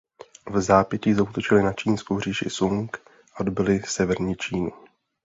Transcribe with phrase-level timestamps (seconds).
[0.51, 2.97] Vzápětí zaútočili na čínskou říši Sung
[3.35, 4.71] a dobyli severní Čínu.